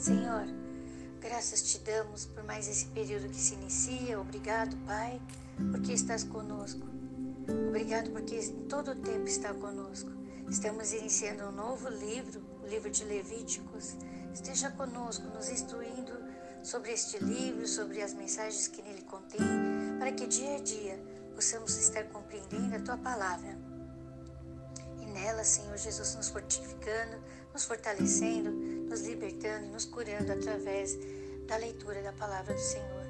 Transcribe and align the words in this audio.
Senhor, 0.00 0.46
graças 1.20 1.60
te 1.60 1.78
damos 1.80 2.24
por 2.24 2.42
mais 2.44 2.66
esse 2.66 2.86
período 2.86 3.28
que 3.28 3.36
se 3.36 3.52
inicia. 3.52 4.18
Obrigado, 4.18 4.74
Pai, 4.86 5.20
porque 5.70 5.92
estás 5.92 6.24
conosco. 6.24 6.88
Obrigado 7.68 8.10
porque 8.10 8.36
em 8.36 8.66
todo 8.66 8.92
o 8.92 8.94
tempo 8.94 9.26
está 9.26 9.52
conosco. 9.52 10.10
Estamos 10.48 10.94
iniciando 10.94 11.44
um 11.44 11.52
novo 11.52 11.90
livro, 11.90 12.42
o 12.62 12.66
livro 12.66 12.90
de 12.90 13.04
Levíticos. 13.04 13.94
Esteja 14.32 14.70
conosco, 14.70 15.26
nos 15.34 15.50
instruindo 15.50 16.14
sobre 16.62 16.92
este 16.92 17.22
livro, 17.22 17.68
sobre 17.68 18.00
as 18.00 18.14
mensagens 18.14 18.68
que 18.68 18.80
nele 18.80 19.02
contém, 19.02 19.38
para 19.98 20.12
que 20.12 20.26
dia 20.26 20.56
a 20.56 20.60
dia 20.60 20.98
possamos 21.34 21.76
estar 21.76 22.04
compreendendo 22.04 22.74
a 22.74 22.80
tua 22.80 22.96
palavra. 22.96 23.54
E 24.98 25.04
nela, 25.04 25.44
Senhor 25.44 25.76
Jesus, 25.76 26.14
nos 26.14 26.30
fortificando, 26.30 27.22
nos 27.52 27.66
fortalecendo, 27.66 28.50
nos 28.90 29.02
libertando 29.02 29.66
e 29.66 29.68
nos 29.68 29.84
curando 29.84 30.32
através 30.32 30.98
da 31.46 31.56
leitura 31.56 32.02
da 32.02 32.12
palavra 32.12 32.52
do 32.52 32.60
Senhor. 32.60 33.06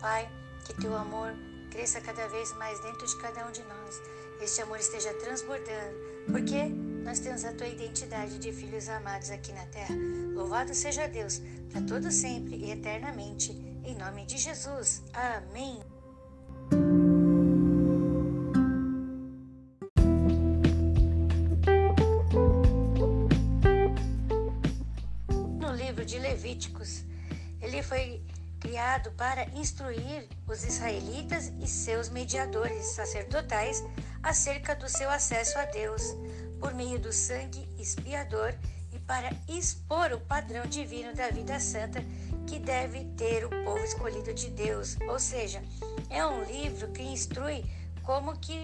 Pai, 0.00 0.28
que 0.66 0.74
teu 0.80 0.94
amor 0.94 1.32
cresça 1.70 2.00
cada 2.00 2.26
vez 2.26 2.52
mais 2.56 2.78
dentro 2.80 3.06
de 3.06 3.16
cada 3.18 3.46
um 3.46 3.52
de 3.52 3.62
nós. 3.62 4.02
Este 4.40 4.60
amor 4.60 4.78
esteja 4.80 5.14
transbordando, 5.14 5.96
porque 6.26 6.64
nós 7.04 7.20
temos 7.20 7.44
a 7.44 7.52
tua 7.52 7.68
identidade 7.68 8.38
de 8.38 8.52
filhos 8.52 8.88
amados 8.88 9.30
aqui 9.30 9.52
na 9.52 9.64
terra. 9.66 9.94
Louvado 10.34 10.74
seja 10.74 11.06
Deus, 11.06 11.40
para 11.70 11.82
todo 11.82 12.10
sempre 12.10 12.56
e 12.56 12.72
eternamente, 12.72 13.52
em 13.84 13.94
nome 13.94 14.26
de 14.26 14.36
Jesus. 14.36 15.02
Amém. 15.12 15.99
Ele 27.70 27.82
foi 27.84 28.20
criado 28.58 29.12
para 29.12 29.44
instruir 29.50 30.28
os 30.46 30.64
israelitas 30.64 31.52
e 31.60 31.68
seus 31.68 32.08
mediadores 32.08 32.84
sacerdotais 32.86 33.82
acerca 34.22 34.74
do 34.74 34.88
seu 34.88 35.08
acesso 35.08 35.56
a 35.56 35.64
Deus 35.66 36.02
por 36.58 36.74
meio 36.74 36.98
do 36.98 37.12
sangue 37.12 37.66
expiador 37.78 38.54
e 38.92 38.98
para 38.98 39.30
expor 39.48 40.12
o 40.12 40.20
padrão 40.20 40.66
divino 40.66 41.14
da 41.14 41.30
vida 41.30 41.60
santa 41.60 42.04
que 42.46 42.58
deve 42.58 43.04
ter 43.16 43.44
o 43.44 43.50
povo 43.64 43.82
escolhido 43.84 44.34
de 44.34 44.50
Deus. 44.50 44.96
Ou 45.08 45.18
seja, 45.18 45.62
é 46.10 46.26
um 46.26 46.42
livro 46.44 46.88
que 46.88 47.02
instrui 47.02 47.64
como 48.02 48.36
que 48.38 48.62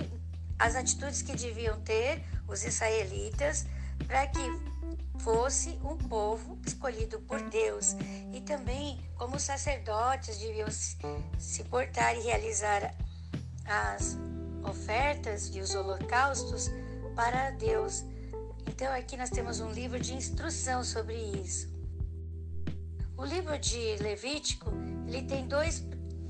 as 0.59 0.75
atitudes 0.75 1.23
que 1.23 1.37
deviam 1.37 1.81
ter 1.83 2.23
os 2.49 2.65
israelitas 2.65 3.67
para 4.07 4.27
que 4.27 4.76
fosse 5.19 5.79
um 5.83 5.97
povo 5.97 6.59
escolhido 6.67 7.21
por 7.21 7.41
Deus 7.49 7.97
e 8.33 8.41
também 8.41 9.01
como 9.17 9.37
os 9.37 9.43
sacerdotes 9.43 10.39
deviam 10.39 10.69
se 10.71 11.65
portar 11.65 12.17
e 12.17 12.21
realizar 12.21 12.95
as 13.65 14.17
ofertas 14.63 15.55
e 15.55 15.61
os 15.61 15.75
holocaustos 15.75 16.71
para 17.15 17.51
Deus. 17.53 18.05
Então 18.69 18.93
aqui 18.93 19.17
nós 19.17 19.31
temos 19.31 19.61
um 19.61 19.71
livro 19.71 19.99
de 19.99 20.15
instrução 20.15 20.85
sobre 20.85 21.17
isso. 21.17 21.75
O 23.17 23.25
livro 23.25 23.59
de 23.59 23.97
Levítico, 23.97 24.71
ele 25.09 25.23
tem 25.23 25.49
dois, 25.49 25.81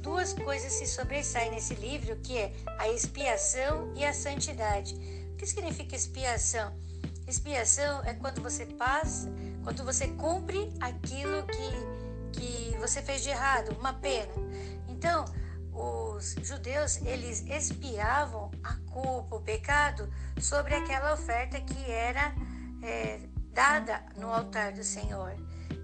duas 0.00 0.32
coisas 0.32 0.72
que 0.78 0.86
se 0.86 0.94
sobressaem 0.94 1.50
nesse 1.50 1.74
livro, 1.74 2.16
que 2.16 2.38
é 2.38 2.52
a 2.78 2.88
expiação 2.88 3.92
e 3.96 4.04
a 4.04 4.12
santidade. 4.12 4.94
O 5.32 5.36
que 5.36 5.46
significa 5.46 5.96
expiação? 5.96 6.72
Expiação 7.26 8.04
é 8.04 8.14
quando 8.14 8.40
você 8.40 8.64
passa, 8.66 9.28
quando 9.64 9.84
você 9.84 10.06
cumpre 10.08 10.72
aquilo 10.80 11.44
que, 11.46 12.40
que 12.40 12.78
você 12.78 13.02
fez 13.02 13.22
de 13.22 13.30
errado, 13.30 13.76
uma 13.78 13.94
pena. 13.94 14.32
Então, 14.88 15.24
os 15.72 16.34
judeus, 16.42 16.96
eles 17.02 17.44
expiavam 17.46 18.50
a 18.62 18.74
culpa, 18.92 19.36
o 19.36 19.40
pecado, 19.40 20.08
sobre 20.40 20.74
aquela 20.74 21.12
oferta 21.12 21.60
que 21.60 21.90
era 21.90 22.32
é, 22.82 23.20
dada 23.52 24.02
no 24.16 24.32
altar 24.32 24.72
do 24.72 24.84
Senhor. 24.84 25.34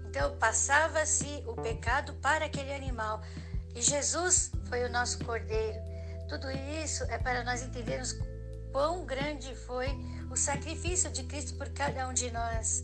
Então, 0.07 0.37
passava-se 0.37 1.43
o 1.45 1.55
pecado 1.55 2.13
para 2.15 2.45
aquele 2.45 2.73
animal. 2.73 3.21
E 3.75 3.81
Jesus 3.81 4.51
foi 4.69 4.83
o 4.85 4.89
nosso 4.89 5.23
cordeiro. 5.25 5.79
Tudo 6.29 6.49
isso 6.81 7.03
é 7.05 7.17
para 7.17 7.43
nós 7.43 7.61
entendermos 7.61 8.15
quão 8.71 9.05
grande 9.05 9.55
foi 9.55 9.89
o 10.33 10.35
sacrifício 10.35 11.11
de 11.11 11.23
Cristo 11.25 11.53
por 11.53 11.69
cada 11.69 12.07
um 12.07 12.13
de 12.13 12.31
nós. 12.31 12.83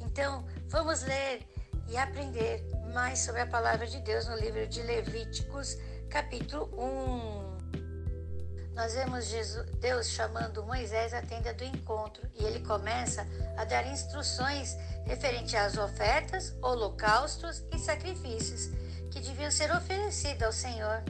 Então, 0.00 0.46
vamos 0.68 1.02
ler 1.02 1.44
e 1.88 1.96
aprender 1.96 2.64
mais 2.94 3.18
sobre 3.18 3.40
a 3.40 3.46
palavra 3.46 3.88
de 3.88 3.98
Deus 4.02 4.28
no 4.28 4.36
livro 4.36 4.64
de 4.68 4.80
Levíticos, 4.82 5.76
capítulo 6.08 6.70
1. 6.80 8.72
Nós 8.72 8.94
vemos 8.94 9.24
Jesus, 9.24 9.68
Deus 9.80 10.08
chamando 10.10 10.62
Moisés 10.62 11.12
à 11.12 11.20
tenda 11.20 11.52
do 11.52 11.64
encontro 11.64 12.22
e 12.38 12.44
ele 12.44 12.60
começa 12.60 13.26
a 13.56 13.64
dar 13.64 13.84
instruções 13.88 14.76
referente 15.06 15.56
às 15.56 15.76
ofertas, 15.76 16.54
holocaustos 16.62 17.64
e 17.74 17.80
sacrifícios 17.80 18.68
que 19.10 19.18
deviam 19.18 19.50
ser 19.50 19.74
oferecidos 19.74 20.42
ao 20.44 20.52
Senhor 20.52 21.02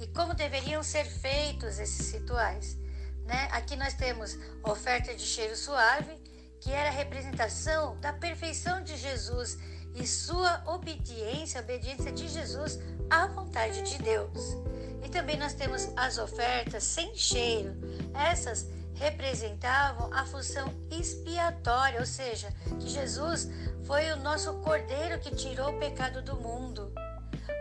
e 0.00 0.06
como 0.06 0.32
deveriam 0.32 0.82
ser 0.82 1.04
feitos 1.04 1.78
esses 1.78 2.12
rituais. 2.12 2.80
Né? 3.24 3.48
Aqui 3.52 3.76
nós 3.76 3.94
temos 3.94 4.36
oferta 4.64 5.14
de 5.14 5.22
cheiro 5.22 5.56
suave, 5.56 6.16
que 6.60 6.70
era 6.70 6.88
a 6.88 6.92
representação 6.92 7.98
da 8.00 8.12
perfeição 8.12 8.82
de 8.82 8.96
Jesus 8.96 9.58
e 9.94 10.06
sua 10.06 10.62
obediência, 10.66 11.60
a 11.60 11.64
obediência 11.64 12.12
de 12.12 12.28
Jesus 12.28 12.78
à 13.10 13.26
vontade 13.26 13.82
de 13.82 13.98
Deus. 13.98 14.56
E 15.04 15.08
também 15.08 15.36
nós 15.36 15.52
temos 15.52 15.88
as 15.96 16.18
ofertas 16.18 16.84
sem 16.84 17.14
cheiro. 17.14 17.74
Essas 18.14 18.68
representavam 18.94 20.12
a 20.12 20.24
função 20.24 20.72
expiatória, 20.90 21.98
ou 21.98 22.06
seja, 22.06 22.48
que 22.78 22.88
Jesus 22.88 23.48
foi 23.84 24.12
o 24.12 24.16
nosso 24.16 24.54
cordeiro 24.60 25.18
que 25.18 25.34
tirou 25.34 25.70
o 25.70 25.78
pecado 25.78 26.22
do 26.22 26.36
mundo, 26.36 26.92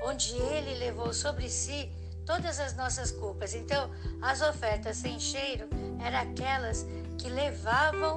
onde 0.04 0.36
ele 0.36 0.76
levou 0.76 1.14
sobre 1.14 1.50
si 1.50 1.92
todas 2.32 2.62
as 2.62 2.74
nossas 2.78 3.12
culpas. 3.12 3.54
Então, 3.54 3.92
as 4.22 4.42
ofertas 4.42 4.96
sem 4.96 5.20
cheiro 5.20 5.68
eram 6.00 6.20
aquelas 6.20 6.86
que 7.18 7.28
levavam 7.28 8.16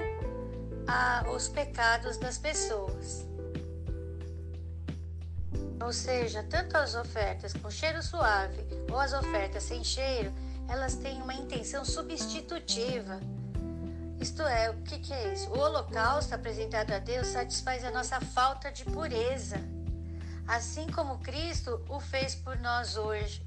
a, 0.87 1.25
os 1.35 1.49
pecados 1.49 2.17
das 2.19 2.39
pessoas. 2.39 3.27
Ou 5.85 5.93
seja, 5.93 6.45
tanto 6.45 6.77
as 6.77 6.95
ofertas 6.95 7.53
com 7.55 7.69
cheiro 7.69 8.01
suave 8.05 8.65
ou 8.89 9.01
as 9.01 9.13
ofertas 9.13 9.65
sem 9.65 9.83
cheiro, 9.83 10.33
elas 10.69 10.95
têm 10.95 11.21
uma 11.21 11.35
intenção 11.35 11.85
substitutiva. 11.85 13.19
Isto 14.21 14.43
é, 14.43 14.71
o 14.71 14.75
que, 14.83 15.01
que 15.01 15.13
é 15.13 15.33
isso? 15.33 15.51
O 15.51 15.59
holocausto 15.59 16.37
apresentado 16.37 16.93
a 16.93 17.01
Deus 17.01 17.27
satisfaz 17.27 17.85
a 17.85 17.91
nossa 17.91 18.21
falta 18.21 18.71
de 18.71 18.85
pureza, 18.85 19.57
assim 20.47 20.87
como 20.87 21.19
Cristo 21.19 21.85
o 21.89 21.99
fez 21.99 22.37
por 22.37 22.57
nós 22.61 22.97
hoje. 22.97 23.45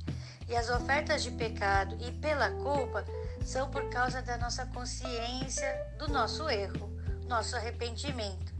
E 0.47 0.55
as 0.55 0.69
ofertas 0.69 1.23
de 1.23 1.31
pecado 1.31 1.97
e 1.99 2.11
pela 2.11 2.49
culpa 2.51 3.03
são 3.43 3.69
por 3.69 3.89
causa 3.89 4.21
da 4.21 4.37
nossa 4.37 4.65
consciência 4.67 5.67
do 5.99 6.07
nosso 6.07 6.49
erro, 6.49 6.89
nosso 7.27 7.55
arrependimento. 7.55 8.55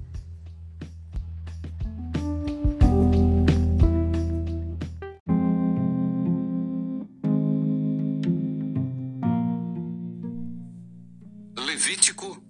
Levítico, 11.57 12.43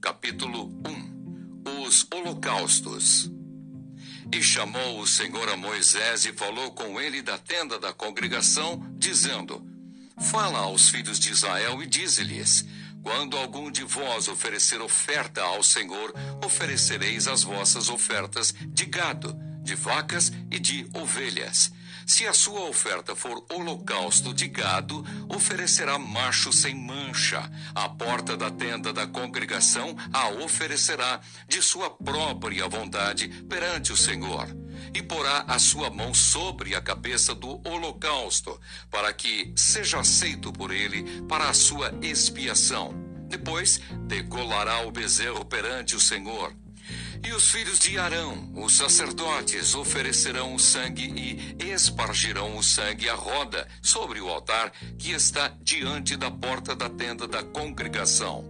capítulo 0.00 0.68
1 1.66 1.84
Os 1.84 2.06
holocaustos. 2.12 3.33
E 4.34 4.42
chamou 4.42 4.98
o 4.98 5.06
Senhor 5.06 5.48
a 5.48 5.56
Moisés 5.56 6.24
e 6.24 6.32
falou 6.32 6.72
com 6.72 7.00
ele 7.00 7.22
da 7.22 7.38
tenda 7.38 7.78
da 7.78 7.92
congregação, 7.92 8.84
dizendo: 8.98 9.64
Fala 10.28 10.58
aos 10.58 10.88
filhos 10.88 11.20
de 11.20 11.30
Israel 11.30 11.80
e 11.80 11.86
dize-lhes: 11.86 12.66
Quando 13.00 13.36
algum 13.36 13.70
de 13.70 13.84
vós 13.84 14.26
oferecer 14.26 14.80
oferta 14.80 15.40
ao 15.40 15.62
Senhor, 15.62 16.12
oferecereis 16.44 17.28
as 17.28 17.44
vossas 17.44 17.88
ofertas 17.88 18.52
de 18.70 18.84
gado, 18.86 19.38
de 19.62 19.76
vacas 19.76 20.32
e 20.50 20.58
de 20.58 20.84
ovelhas 20.92 21.70
se 22.06 22.26
a 22.26 22.32
sua 22.32 22.68
oferta 22.68 23.14
for 23.14 23.44
holocausto 23.52 24.32
de 24.32 24.48
gado, 24.48 25.04
oferecerá 25.28 25.98
macho 25.98 26.52
sem 26.52 26.74
mancha. 26.74 27.50
A 27.74 27.88
porta 27.88 28.36
da 28.36 28.50
tenda 28.50 28.92
da 28.92 29.06
congregação 29.06 29.96
a 30.12 30.28
oferecerá 30.28 31.20
de 31.48 31.62
sua 31.62 31.90
própria 31.90 32.68
vontade 32.68 33.28
perante 33.48 33.92
o 33.92 33.96
Senhor. 33.96 34.48
E 34.92 35.02
porá 35.02 35.44
a 35.46 35.58
sua 35.58 35.90
mão 35.90 36.12
sobre 36.12 36.74
a 36.74 36.80
cabeça 36.80 37.34
do 37.34 37.60
holocausto, 37.66 38.60
para 38.90 39.12
que 39.12 39.52
seja 39.56 40.00
aceito 40.00 40.52
por 40.52 40.72
ele 40.72 41.22
para 41.22 41.48
a 41.48 41.54
sua 41.54 41.92
expiação. 42.02 42.94
Depois 43.28 43.80
degolará 44.06 44.86
o 44.86 44.90
bezerro 44.90 45.44
perante 45.44 45.96
o 45.96 46.00
Senhor 46.00 46.54
E 47.24 47.32
os 47.32 47.50
filhos 47.50 47.78
de 47.78 47.98
Arão, 47.98 48.52
os 48.54 48.74
sacerdotes, 48.74 49.74
oferecerão 49.74 50.54
o 50.54 50.58
sangue 50.58 51.54
e 51.58 51.70
espargirão 51.70 52.56
o 52.56 52.62
sangue 52.62 53.08
à 53.08 53.14
roda 53.14 53.66
sobre 53.80 54.20
o 54.20 54.28
altar 54.28 54.70
que 54.98 55.12
está 55.12 55.48
diante 55.62 56.16
da 56.16 56.30
porta 56.30 56.76
da 56.76 56.88
tenda 56.90 57.26
da 57.26 57.42
congregação. 57.42 58.44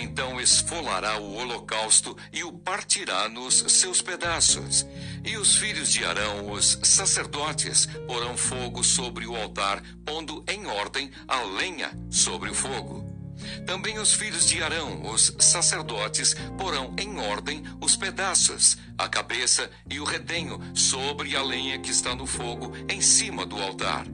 Então 0.00 0.40
esfolará 0.40 1.18
o 1.18 1.34
holocausto 1.34 2.16
e 2.32 2.44
o 2.44 2.52
partirá 2.52 3.28
nos 3.28 3.64
seus 3.68 4.00
pedaços. 4.00 4.86
E 5.24 5.36
os 5.36 5.56
filhos 5.56 5.90
de 5.90 6.04
Arão, 6.04 6.52
os 6.52 6.78
sacerdotes, 6.82 7.86
porão 8.06 8.36
fogo 8.36 8.84
sobre 8.84 9.26
o 9.26 9.34
altar, 9.34 9.82
pondo 10.04 10.44
em 10.48 10.66
ordem 10.66 11.10
a 11.26 11.42
lenha 11.42 11.90
sobre 12.10 12.50
o 12.50 12.54
fogo. 12.54 13.07
Também 13.66 13.98
os 13.98 14.12
filhos 14.14 14.46
de 14.46 14.62
Arão, 14.62 15.02
os 15.10 15.34
sacerdotes, 15.38 16.34
porão 16.56 16.94
em 16.98 17.18
ordem 17.18 17.62
os 17.80 17.96
pedaços, 17.96 18.76
a 18.96 19.08
cabeça 19.08 19.70
e 19.90 20.00
o 20.00 20.04
redenho 20.04 20.60
sobre 20.74 21.36
a 21.36 21.42
lenha 21.42 21.78
que 21.78 21.90
está 21.90 22.14
no 22.14 22.26
fogo 22.26 22.72
em 22.88 23.00
cima 23.00 23.46
do 23.46 23.60
altar. 23.60 24.06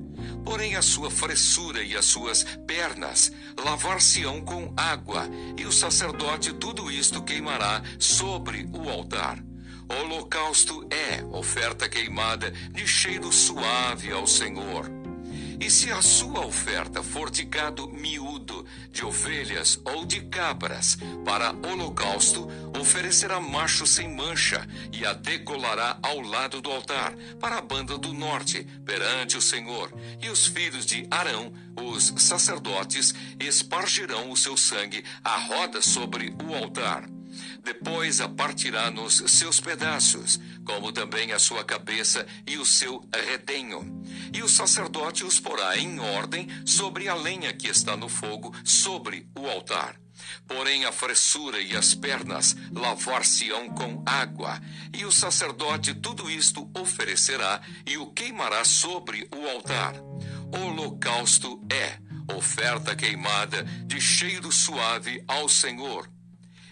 Porém, 0.44 0.76
a 0.76 0.82
sua 0.82 1.11
fressura 1.11 1.82
e 1.82 1.97
as 1.97 2.05
suas 2.05 2.44
pernas 2.67 3.32
lavar-se-ão 3.65 4.43
com 4.43 4.73
água, 4.76 5.29
e 5.56 5.65
o 5.65 5.73
sacerdote 5.73 6.53
tudo 6.53 6.91
isto 6.91 7.23
queimará 7.23 7.82
sobre 7.99 8.69
o 8.73 8.91
altar. 8.91 9.43
Holocausto 9.88 10.87
é 10.91 11.25
oferta 11.25 11.88
queimada 11.88 12.50
de 12.50 12.87
cheiro 12.87 13.32
suave 13.32 14.11
ao 14.12 14.26
Senhor. 14.26 14.91
E 15.64 15.70
se 15.70 15.90
a 15.90 16.02
sua 16.02 16.44
oferta 16.44 17.02
for 17.02 17.31
de 17.31 17.43
gado 17.43 17.88
miúdo, 17.88 18.66
de 18.93 19.02
ovelhas 19.02 19.81
ou 19.82 20.05
de 20.05 20.20
cabras, 20.20 20.99
para 21.25 21.52
holocausto, 21.52 22.46
oferecerá 22.78 23.40
macho 23.40 23.87
sem 23.87 24.14
mancha 24.14 24.69
e 24.93 25.06
a 25.06 25.14
decolará 25.14 25.99
ao 26.02 26.20
lado 26.20 26.61
do 26.61 26.70
altar, 26.70 27.14
para 27.40 27.56
a 27.56 27.62
banda 27.62 27.96
do 27.96 28.12
norte, 28.12 28.62
perante 28.84 29.38
o 29.38 29.40
Senhor. 29.40 29.90
E 30.20 30.28
os 30.28 30.46
filhos 30.46 30.84
de 30.84 31.06
Arão, 31.11 31.50
os 31.82 32.12
sacerdotes, 32.19 33.14
espargirão 33.40 34.31
o 34.31 34.37
seu 34.37 34.58
sangue 34.58 35.02
à 35.25 35.38
roda 35.38 35.81
sobre 35.81 36.34
o 36.46 36.55
altar. 36.55 37.13
Depois 37.62 38.20
a 38.20 38.29
partirá 38.29 38.91
nos 38.91 39.23
seus 39.26 39.61
pedaços, 39.61 40.38
como 40.64 40.93
também 40.93 41.32
a 41.32 41.38
sua 41.38 41.64
cabeça 41.64 42.26
e 42.46 42.56
o 42.58 42.64
seu 42.64 43.06
redenho. 43.12 44.02
E 44.32 44.43
o 44.43 44.49
sacerdote 44.49 45.25
os 45.25 45.38
porá 45.41 45.76
em 45.76 45.99
ordem 45.99 46.49
sobre 46.64 47.08
a 47.08 47.14
lenha 47.14 47.52
que 47.52 47.69
está 47.69 47.96
no 47.96 48.08
fogo, 48.08 48.55
sobre 48.64 49.26
o 49.38 49.46
altar. 49.46 49.96
Porém, 50.46 50.85
a 50.85 50.93
fressura 50.93 51.61
e 51.61 51.76
as 51.76 51.94
pernas 51.94 52.56
lavar-se-ão 52.73 53.69
com 53.70 54.02
água, 54.06 54.61
e 54.93 55.05
o 55.05 55.12
sacerdote 55.12 55.94
tudo 55.94 56.31
isto 56.31 56.70
oferecerá 56.75 57.61
e 57.87 57.97
o 57.97 58.06
queimará 58.06 58.64
sobre 58.64 59.29
o 59.35 59.49
altar. 59.49 59.94
Holocausto 60.52 61.61
é 61.70 61.99
oferta 62.32 62.97
queimada 62.97 63.64
de 63.87 64.00
cheiro 64.00 64.50
suave 64.50 65.23
ao 65.26 65.49
Senhor. 65.49 66.13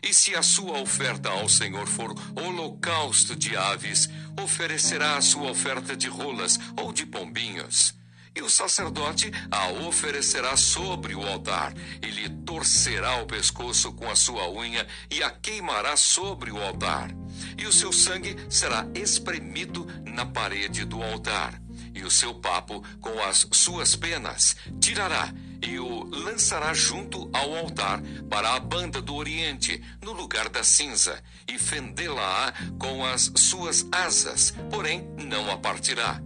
E 0.03 0.13
se 0.13 0.35
a 0.35 0.43
sua 0.43 0.81
oferta 0.81 1.29
ao 1.29 1.49
Senhor 1.49 1.87
for 1.87 2.13
holocausto 2.35 3.37
de 3.37 3.57
aves, 3.57 4.11
oferecerá 4.43 5.17
a 5.17 5.21
sua 5.21 5.51
oferta 5.51 5.97
de 5.97 6.09
rolas 6.09 6.59
ou 6.77 6.93
de 6.93 7.07
pombinhos. 7.07 7.95
E 8.35 8.43
o 8.43 8.51
sacerdote 8.51 9.31
a 9.51 9.69
oferecerá 9.87 10.57
sobre 10.57 11.15
o 11.15 11.23
altar, 11.23 11.73
e 12.03 12.07
lhe 12.07 12.29
torcerá 12.45 13.23
o 13.23 13.27
pescoço 13.27 13.93
com 13.93 14.11
a 14.11 14.17
sua 14.17 14.51
unha 14.51 14.87
e 15.11 15.23
a 15.23 15.31
queimará 15.31 15.97
sobre 15.97 16.51
o 16.51 16.61
altar. 16.61 17.11
E 17.57 17.67
o 17.67 17.73
seu 17.73 17.93
sangue 17.93 18.37
será 18.49 18.89
espremido 18.95 19.87
na 20.05 20.27
parede 20.27 20.85
do 20.85 21.01
altar, 21.03 21.63
e 21.95 22.03
o 22.03 22.11
seu 22.11 22.35
papo 22.35 22.83
com 23.01 23.23
as 23.23 23.47
suas 23.53 23.95
penas 23.95 24.57
tirará 24.81 25.33
e 25.63 25.79
o 25.79 26.05
lançará 26.05 26.75
junto 26.75 27.31
ao 27.33 27.57
altar 27.57 28.03
para 28.29 28.55
a 28.55 28.61
banda 28.61 29.01
do 29.01 29.15
oriente, 29.15 29.83
no 30.03 30.13
lugar 30.13 30.49
da 30.49 30.65
cinza, 30.65 31.23
e 31.47 31.59
fendê-la-á 31.59 32.53
com 32.79 33.05
as 33.05 33.33
suas 33.37 33.87
asas, 33.93 34.53
porém 34.71 35.09
não 35.17 35.51
a 35.51 35.57
partirá. 35.57 36.21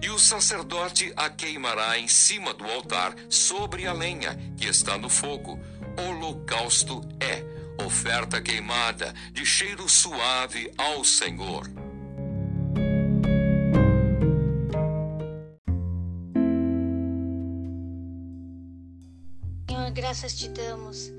E 0.00 0.10
o 0.10 0.18
sacerdote 0.18 1.12
a 1.16 1.28
queimará 1.30 1.98
em 1.98 2.06
cima 2.06 2.52
do 2.54 2.64
altar, 2.64 3.14
sobre 3.28 3.86
a 3.86 3.92
lenha 3.92 4.36
que 4.56 4.66
está 4.66 4.96
no 4.98 5.08
fogo. 5.08 5.58
Holocausto 5.98 7.00
é 7.20 7.52
oferta 7.84 8.40
queimada 8.40 9.14
de 9.32 9.44
cheiro 9.44 9.88
suave 9.88 10.70
ao 10.76 11.04
Senhor. 11.04 11.81
Graças 20.12 20.34
te 20.34 20.46
damos 20.48 21.10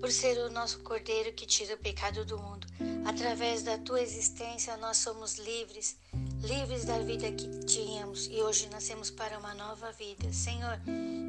por 0.00 0.08
ser 0.08 0.38
o 0.38 0.48
nosso 0.52 0.78
Cordeiro 0.78 1.32
que 1.32 1.44
tira 1.44 1.74
o 1.74 1.78
pecado 1.78 2.24
do 2.24 2.38
mundo. 2.38 2.64
Através 3.04 3.64
da 3.64 3.76
tua 3.76 4.00
existência, 4.00 4.76
nós 4.76 4.98
somos 4.98 5.36
livres, 5.36 5.96
livres 6.44 6.84
da 6.84 6.96
vida 7.00 7.32
que 7.32 7.48
tínhamos 7.64 8.28
e 8.28 8.40
hoje 8.42 8.68
nascemos 8.70 9.10
para 9.10 9.36
uma 9.36 9.52
nova 9.52 9.90
vida. 9.90 10.32
Senhor, 10.32 10.80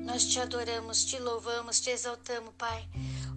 nós 0.06 0.25
te 0.25 0.40
adoramos, 0.40 1.06
te 1.06 1.18
louvamos, 1.18 1.80
te 1.80 1.90
exaltamos, 1.90 2.54
Pai. 2.56 2.88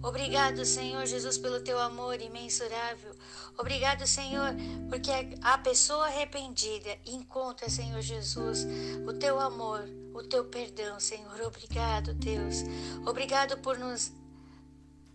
Obrigado, 0.03 0.63
Senhor 0.63 1.03
Jesus, 1.07 1.39
pelo 1.39 1.59
teu 1.61 1.79
amor 1.79 2.21
imensurável. 2.21 3.15
Obrigado, 3.57 4.05
Senhor, 4.05 4.53
porque 4.89 5.09
a 5.41 5.57
pessoa 5.57 6.05
arrependida 6.05 6.99
encontra, 7.03 7.67
Senhor 7.67 8.01
Jesus, 8.01 8.63
o 9.07 9.13
teu 9.13 9.39
amor, 9.39 9.89
o 10.13 10.23
teu 10.23 10.45
perdão, 10.45 10.99
Senhor. 10.99 11.41
Obrigado, 11.41 12.13
Deus. 12.13 12.63
Obrigado 13.05 13.57
por 13.57 13.77
nos, 13.77 14.11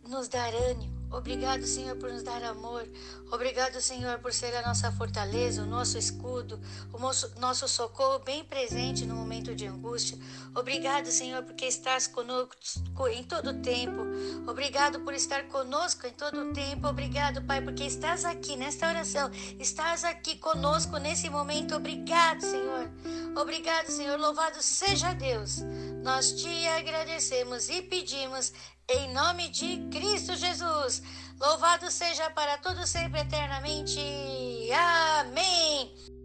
nos 0.08 0.28
dar 0.28 0.52
ânimo. 0.54 0.95
Obrigado, 1.10 1.64
Senhor, 1.66 1.96
por 1.96 2.12
nos 2.12 2.22
dar 2.22 2.42
amor. 2.42 2.86
Obrigado, 3.30 3.80
Senhor, 3.80 4.18
por 4.18 4.32
ser 4.32 4.54
a 4.56 4.66
nossa 4.66 4.90
fortaleza, 4.92 5.62
o 5.62 5.66
nosso 5.66 5.96
escudo, 5.98 6.60
o 6.92 6.98
nosso, 6.98 7.32
nosso 7.40 7.68
socorro 7.68 8.20
bem 8.20 8.44
presente 8.44 9.06
no 9.06 9.14
momento 9.14 9.54
de 9.54 9.66
angústia. 9.66 10.18
Obrigado, 10.54 11.06
Senhor, 11.06 11.42
porque 11.42 11.66
estás 11.66 12.06
conosco 12.06 12.56
em 13.10 13.24
todo 13.24 13.50
o 13.50 13.62
tempo. 13.62 14.02
Obrigado 14.48 15.00
por 15.00 15.14
estar 15.14 15.44
conosco 15.44 16.06
em 16.06 16.12
todo 16.12 16.50
o 16.50 16.52
tempo. 16.52 16.86
Obrigado, 16.88 17.42
Pai, 17.42 17.60
porque 17.62 17.84
estás 17.84 18.24
aqui 18.24 18.56
nesta 18.56 18.88
oração. 18.88 19.30
Estás 19.58 20.04
aqui 20.04 20.36
conosco 20.36 20.96
nesse 20.98 21.28
momento. 21.30 21.74
Obrigado, 21.74 22.40
Senhor. 22.40 22.90
Obrigado, 23.36 23.88
Senhor. 23.90 24.18
Louvado 24.18 24.62
seja 24.62 25.12
Deus. 25.12 25.60
Nós 26.06 26.30
te 26.30 26.68
agradecemos 26.68 27.68
e 27.68 27.82
pedimos 27.82 28.52
em 28.88 29.12
nome 29.12 29.48
de 29.48 29.88
Cristo 29.90 30.36
Jesus. 30.36 31.02
Louvado 31.40 31.90
seja 31.90 32.30
para 32.30 32.58
todo 32.58 32.86
sempre 32.86 33.22
eternamente. 33.22 33.98
Amém. 35.18 36.15